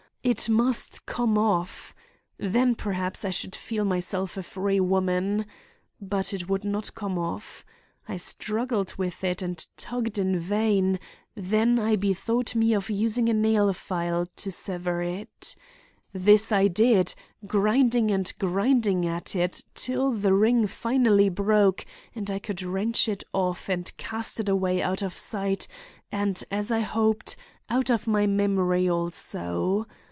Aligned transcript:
It 0.23 0.47
must 0.47 1.07
come 1.07 1.35
off. 1.35 1.95
Then, 2.37 2.75
perhaps, 2.75 3.25
I 3.25 3.31
should 3.31 3.55
feel 3.55 3.83
myself 3.83 4.37
a 4.37 4.43
free 4.43 4.79
woman. 4.79 5.47
But 5.99 6.31
it 6.31 6.47
would 6.47 6.63
not 6.63 6.93
come 6.93 7.17
off. 7.17 7.65
I 8.07 8.17
struggled 8.17 8.93
with 8.97 9.23
it 9.23 9.41
and 9.41 9.65
tugged 9.77 10.19
in 10.19 10.37
vain; 10.37 10.99
then 11.33 11.79
I 11.79 11.95
bethought 11.95 12.53
me 12.53 12.73
of 12.75 12.91
using 12.91 13.29
a 13.29 13.33
nail 13.33 13.73
file 13.73 14.27
to 14.35 14.51
sever 14.51 15.01
it. 15.01 15.55
This 16.13 16.51
I 16.51 16.67
did, 16.67 17.15
grinding 17.47 18.11
and 18.11 18.31
grinding 18.37 19.07
at 19.07 19.35
it 19.35 19.63
till 19.73 20.11
the 20.11 20.35
ring 20.35 20.67
finally 20.67 21.29
broke, 21.29 21.83
and 22.13 22.29
I 22.29 22.37
could 22.37 22.61
wrench 22.61 23.09
it 23.09 23.23
off 23.33 23.67
and 23.69 23.91
cast 23.97 24.39
it 24.39 24.47
away 24.49 24.83
out 24.83 25.01
of 25.01 25.17
sight 25.17 25.67
and, 26.11 26.43
as 26.51 26.69
I 26.69 26.81
hoped, 26.81 27.35
out 27.71 27.89
of 27.89 28.05
my 28.05 28.27
memory 28.27 28.87
also. 28.87 29.87